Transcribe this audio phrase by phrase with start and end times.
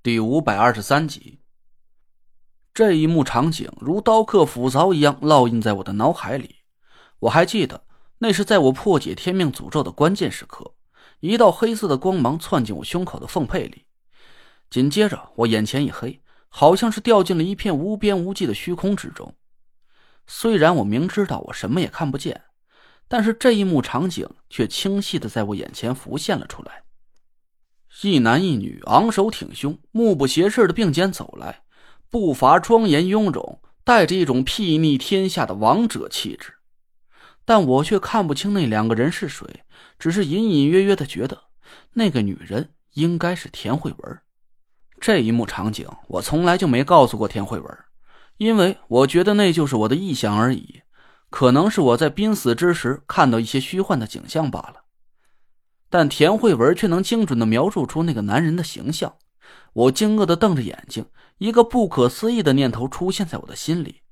[0.00, 1.40] 第五百二十三集，
[2.72, 6.60] 这一幕场景如刀刻斧凿一样烙印在我的脑海里。
[7.18, 7.84] 我还记得，
[8.18, 10.74] 那是在我破解天命诅咒的关键时刻，
[11.18, 13.86] 一道黑色的光芒窜进我胸口的缝隙里，
[14.70, 19.34] 紧接着我眼前一黑，好像是掉进了一片无边无际的虚空之中。
[20.28, 22.44] 虽然我明知道我什么也看不见，
[23.08, 26.84] 但是这一幕场景却清晰的在我眼前浮现了出来。
[28.02, 31.62] 一男一女昂首挺胸、目不斜视的并肩走来，
[32.10, 36.54] 步伐庄严雍容，带着一种睥睨天下的王者气质。
[37.44, 39.64] 但我却看不清那两个人是谁，
[39.98, 41.44] 只是隐隐约约的觉得
[41.94, 44.18] 那个女人应该是田慧文。
[45.00, 47.78] 这一幕场景我从来就没告诉过田慧文，
[48.36, 50.82] 因为我觉得那就是我的臆想而已，
[51.30, 54.84] 可能是我在濒死之时看到一些虚幻的景象罢了。
[55.90, 59.16] 但田慧文却能精准的描述出那个男人的形象，
[59.72, 61.06] 我惊愕的瞪着眼睛，
[61.38, 64.02] 一个不可思议的念头出现在我的心里：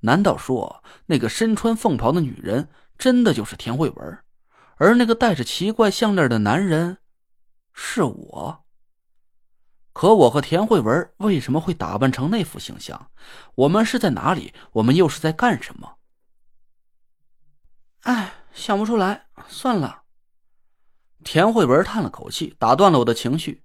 [0.00, 4.18] 难道说那个身穿凤袍的女人真的就是田慧文，
[4.76, 6.98] 而那个戴着奇怪项链的男人
[7.72, 8.64] 是我？
[9.92, 13.10] 可我和田慧文为什么会打扮成那副形象？
[13.56, 14.54] 我们是在哪里？
[14.74, 15.96] 我们又是在干什么？
[18.02, 20.02] 哎，想不出来，算了。
[21.24, 23.62] 田慧文叹了口气，打断了我的情绪。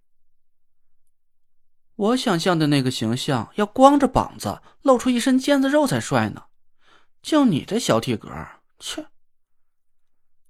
[1.96, 6.46] 我想象的那个形象要光着膀子，露出一身腱子肉才帅呢。
[7.22, 8.30] 就你这小体格，
[8.80, 9.06] 切！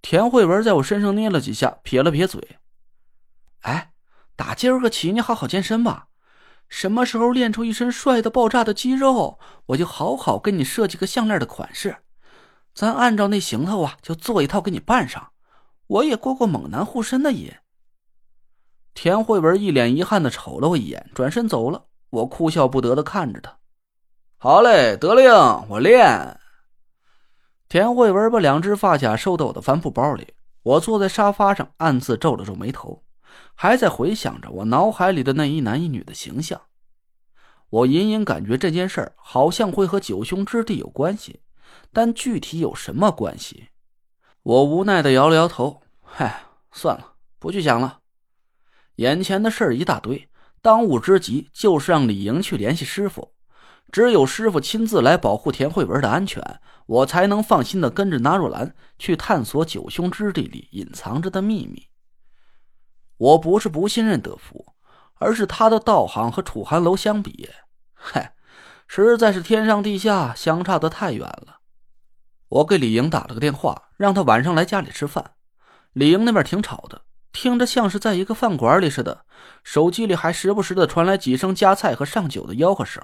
[0.01, 2.57] 田慧文在我身上捏了几下，撇了撇嘴
[3.61, 3.93] ：“哎，
[4.35, 6.07] 打今儿个起，你好好健身吧。
[6.69, 9.37] 什么时候练出一身帅的爆炸的肌肉，
[9.67, 11.97] 我就好好给你设计个项链的款式。
[12.73, 15.31] 咱按照那行头啊，就做一套给你办上。”
[15.87, 17.51] 我也过过猛男护身的瘾。
[18.93, 21.85] 田慧文一脸遗憾的瞅了我一眼，转身走了。
[22.09, 23.57] 我哭笑不得的看着他。
[24.37, 25.31] 好嘞，得令，
[25.67, 26.39] 我练。
[27.67, 30.33] 田慧文把两只发卡收到我的帆布包里。
[30.61, 33.03] 我坐在沙发上，暗自皱了皱眉头，
[33.55, 36.61] 还在回想着我脑海里的那一男一女的形象。
[37.69, 41.41] 我隐隐感觉这件事儿好像会和九兄之地有关系，
[41.91, 43.69] 但具体有什么关系？
[44.43, 45.82] 我无奈的摇了摇头。
[46.15, 48.01] 嗨，算了，不去想了。
[48.97, 50.29] 眼前的事儿一大堆，
[50.61, 53.33] 当务之急就是让李莹去联系师傅。
[53.91, 61.87] 只有师傅亲自来保护田慧文的安全，我才能放心的跟着纳若兰去探索九凶之地里隐藏着的秘密。
[63.17, 64.75] 我不是不信任德福，
[65.15, 67.49] 而是他的道行和楚寒楼相比，
[67.95, 68.35] 嗨，
[68.87, 71.61] 实在是天上地下，相差的太远了。
[72.49, 75.31] 我给李莹打了个电话，让她晚上来家里吃饭。
[75.93, 79.25] 李英那边挺吵的，听着像是在一个饭馆里似的，
[79.63, 83.03] 手机里还时不时的传来几声夹菜和上酒的吆喝声。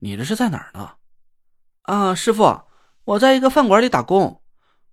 [0.00, 0.96] 你这是在哪儿呢？
[1.82, 2.62] 啊，师傅，
[3.04, 4.42] 我在一个饭馆里打工，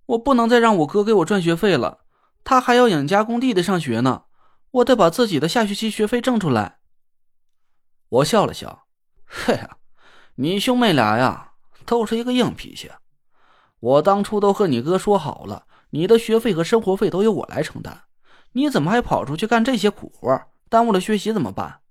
[0.06, 2.04] 我不能再让我哥给我赚学费了，
[2.44, 4.24] 他还要养家供弟弟上学呢，
[4.70, 6.78] 我得把自己的下学期学费挣出来。
[8.08, 8.86] 我笑了笑，
[9.24, 9.78] 嘿呀，
[10.36, 11.52] 你兄妹俩呀，
[11.84, 12.92] 都是一个硬脾气。
[13.80, 15.66] 我当初都和你哥说好了。
[15.94, 18.02] 你的学费和生活费都由我来承担，
[18.50, 20.42] 你怎么还跑出去干这些苦活？
[20.68, 21.82] 耽误了学习怎么办？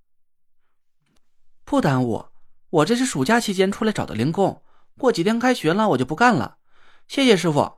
[1.64, 2.26] 不耽误，
[2.70, 4.62] 我这是暑假期间出来找的零工，
[4.98, 6.58] 过几天开学了我就不干了。
[7.08, 7.76] 谢谢师傅。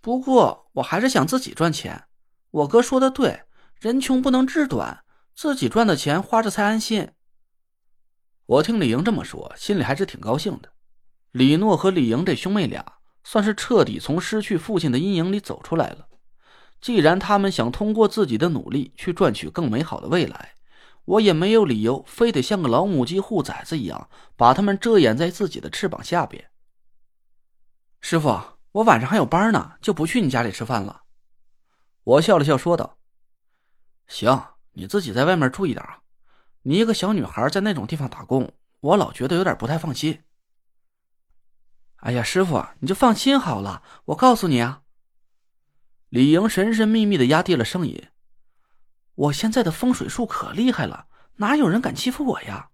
[0.00, 2.02] 不过我还是想自己赚钱。
[2.50, 3.44] 我哥说的对，
[3.78, 5.04] 人穷不能志短，
[5.36, 7.12] 自己赚的钱花着才安心。
[8.46, 10.72] 我听李莹这么说，心里还是挺高兴的。
[11.30, 12.84] 李诺和李莹这兄妹俩。
[13.22, 16.08] 算是彻底从失去父亲的阴影里走出来了。
[16.80, 20.54] 既然他们想通过自己的努力去赚取更美好的未来，
[21.04, 26.50] 我也没有理由非得像个老母鸡护崽子一样把他们遮掩在自己的翅膀下边。
[28.00, 28.40] 师傅，
[28.72, 31.02] 我晚上还有班呢，就不去你家里吃饭了。
[32.04, 32.96] 我笑了笑说道
[34.08, 34.42] ：“行，
[34.72, 35.98] 你自己在外面注意点啊。
[36.62, 38.50] 你一个小女孩在那种地方打工，
[38.80, 40.22] 我老觉得有点不太放心。”
[42.00, 43.82] 哎呀，师傅，你就放心好了。
[44.06, 44.82] 我告诉你啊，
[46.08, 48.08] 李莹神神秘秘的压低了声音
[49.14, 51.06] ：“我现在的风水术可厉害了，
[51.36, 52.70] 哪有人敢欺负我呀？”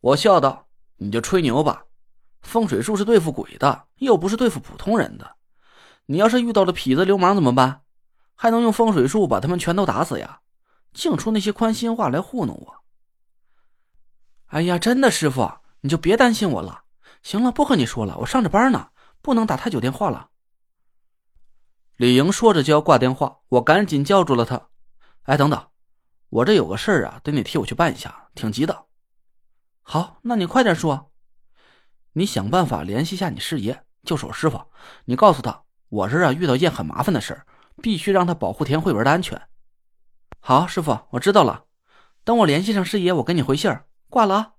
[0.00, 1.84] 我笑道：“你就吹牛吧，
[2.40, 5.36] 风水术是对付鬼的，又不是对付普通人的。
[6.06, 7.82] 你要是遇到了痞子流氓怎么办？
[8.34, 10.40] 还能用风水术把他们全都打死呀？
[10.94, 12.76] 净出那些宽心话来糊弄我。”
[14.48, 15.52] 哎呀，真的，师傅，
[15.82, 16.84] 你就别担心我了。
[17.22, 18.88] 行了，不和你说了，我上着班呢，
[19.20, 20.30] 不能打太久电话了。
[21.96, 24.68] 李莹说着就要挂电话，我赶紧叫住了她。
[25.24, 25.68] 哎，等等，
[26.30, 28.86] 我这有个事儿啊，得你替我去办一下，挺急的。
[29.82, 31.12] 好，那你快点说。
[32.14, 34.60] 你想办法联系下你师爷，就是我师傅。
[35.04, 37.46] 你告诉他，我这啊遇到一件很麻烦的事儿，
[37.82, 39.40] 必须让他保护田慧文的安全。
[40.40, 41.66] 好，师傅，我知道了。
[42.24, 43.86] 等我联系上师爷，我给你回信儿。
[44.08, 44.52] 挂了啊。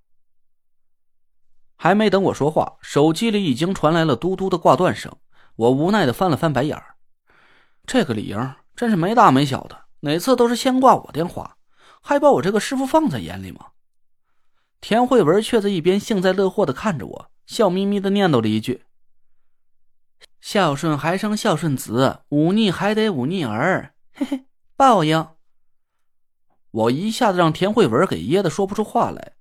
[1.83, 5.11] 还没等我说话，手机里已经传来了嘟嘟的挂断声。
[5.55, 6.97] 我无奈的翻了翻白眼儿。
[7.87, 11.57] 这个李莹真是没大没小的，哪次都是先挂我电话，
[11.99, 13.69] 还把我这个师傅放在眼里吗？
[14.79, 17.31] 田慧文却在一边幸灾乐祸的看着我。
[17.47, 18.83] 笑眯眯的念叨了一句
[20.39, 24.45] ：“孝顺还生孝顺子，忤逆还得忤逆儿。”嘿嘿，
[24.75, 25.29] 报应。
[26.69, 29.33] 我一下子让田慧文给噎得说不出话来。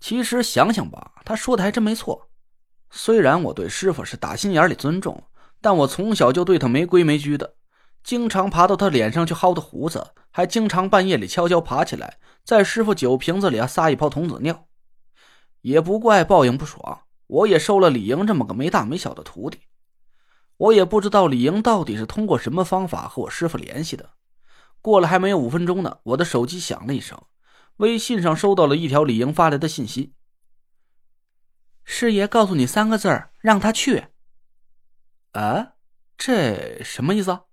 [0.00, 2.30] 其实想想吧，他说的还真没错。
[2.90, 5.22] 虽然我对师傅是打心眼里尊重，
[5.60, 7.54] 但我从小就对他没规没矩的，
[8.02, 14.66] 经常爬到他脸上去薅他胡子，还经常半夜里悄悄爬起来，在师傅酒瓶子里啊撒一泡童子尿。
[15.60, 17.02] 也不怪报应不爽。
[17.26, 19.58] 我也收了李莹这么个没大没小的徒弟，
[20.56, 24.08] 我也不知道李莹到底是通过什么方法和我师傅联系的。
[24.80, 27.20] 过了还没有五分钟呢，我的手机响了一声，
[27.78, 30.14] 微信上收到了一条李莹发来的信息
[31.84, 33.08] ：“师爷告诉你三个字，
[33.40, 34.06] 让他去。”
[35.32, 35.72] 啊，
[36.16, 37.44] 这什么意思啊？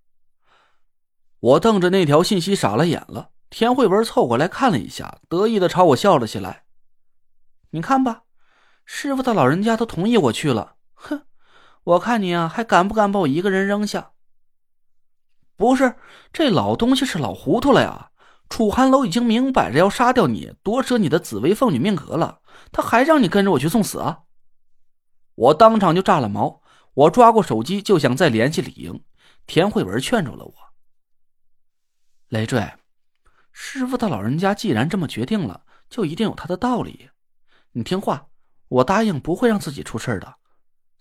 [1.39, 3.31] 我瞪着那条信息傻了眼了。
[3.51, 6.65] 田慧文凑过来看了一下，得意的朝我笑了起来
[7.71, 8.23] ：“你看吧。”
[8.83, 11.25] 师傅他老人家都同意我去了，哼！
[11.83, 14.13] 我看你啊，还敢不敢把我一个人扔下？
[15.55, 15.95] 不是，
[16.33, 18.11] 这老东西是老糊涂了呀！
[18.47, 24.23] 楚寒楼已经明摆着要杀掉你，夺舍你的紫薇凤女命格了，他还让你跟着我去送死啊！
[25.33, 26.61] 我当场就炸了毛，
[26.93, 29.03] 我抓过手机就想再联系李莹，
[29.45, 30.53] 田慧文劝住了我。
[32.29, 32.73] 累赘，
[33.51, 37.09] 师傅他老人家既然这么决定了，就一定有他的道理，
[37.71, 38.27] 你听话。
[38.67, 40.37] 我答应不会让自己出事的。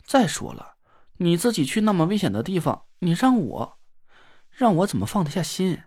[0.04, 0.74] 再说了，
[1.16, 3.78] 你自己去那么危险的地方，你让我，
[4.50, 5.82] 让我怎么放得下心？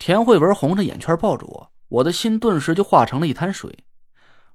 [0.00, 3.84] 田慧文红着眼圈抱着我，我的心顿时就化成了一滩水。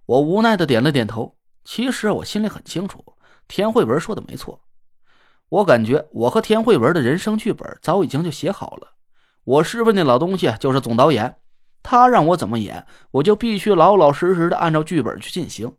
[0.07, 1.37] 我无奈的点了点头。
[1.63, 3.15] 其实我心里很清楚，
[3.47, 4.59] 田慧文说的没错。
[5.49, 8.93] 我感觉我和田慧文的人生剧本早已经就写好了。
[9.43, 11.35] 我师傅那老东西就是总导演。
[11.83, 15.71] 他让我怎么演，我就必须老老实实的按照剧本去进行。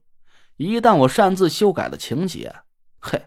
[0.58, 2.54] 一旦我擅自修改了情节，
[3.00, 3.26] 嘿，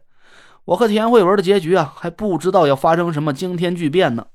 [0.64, 4.28] 我和田慧文的结局啊，还不知道要发生什么惊天巨变呢。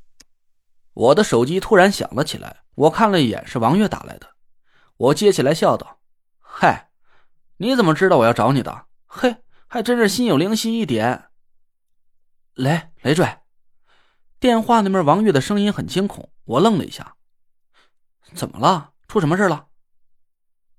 [0.94, 4.30] 我的手机突然响了起来，我看了一眼，是王月打来的。
[4.96, 5.98] 我接起来笑道
[6.40, 6.90] ：“嗨，
[7.56, 8.86] 你怎么知道我要找你的？
[9.06, 9.36] 嘿，
[9.66, 11.30] 还真是心有灵犀一点。”
[12.54, 13.42] 雷雷拽，
[14.38, 17.16] 电话那边王月的声音很惊恐，我愣了一下。
[18.34, 18.92] 怎么了？
[19.08, 19.66] 出什么事了？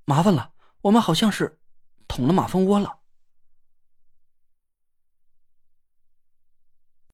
[0.06, 0.52] 麻烦了，
[0.82, 1.60] 我们好像是
[2.08, 3.00] 捅了马蜂窝了。